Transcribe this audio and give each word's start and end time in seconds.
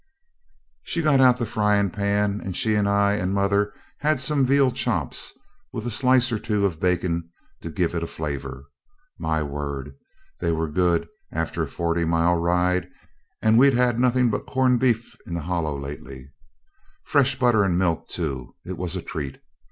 So 0.01 0.89
she 0.89 1.01
got 1.03 1.19
out 1.21 1.37
the 1.37 1.45
frying 1.45 1.91
pan, 1.91 2.41
and 2.43 2.57
she 2.57 2.73
and 2.73 2.89
I 2.89 3.13
and 3.13 3.35
mother 3.35 3.71
had 3.99 4.19
some 4.19 4.47
veal 4.47 4.71
chops, 4.71 5.31
with 5.71 5.85
a 5.85 5.91
slice 5.91 6.31
or 6.31 6.39
two 6.39 6.65
of 6.65 6.79
bacon 6.79 7.29
to 7.61 7.69
give 7.69 7.93
it 7.93 8.01
a 8.01 8.07
flavour. 8.07 8.63
My 9.19 9.43
word! 9.43 9.93
they 10.39 10.51
were 10.51 10.71
good 10.71 11.07
after 11.31 11.61
a 11.61 11.67
forty 11.67 12.03
mile 12.03 12.35
ride, 12.37 12.89
and 13.43 13.59
we'd 13.59 13.75
had 13.75 13.99
nothing 13.99 14.31
but 14.31 14.47
corned 14.47 14.79
beef 14.79 15.15
in 15.27 15.35
the 15.35 15.41
Hollow 15.41 15.79
lately. 15.79 16.31
Fresh 17.03 17.37
butter 17.37 17.63
and 17.63 17.77
milk 17.77 18.07
too; 18.09 18.55
it 18.65 18.79
was 18.79 18.95
a 18.95 19.03
treat. 19.03 19.39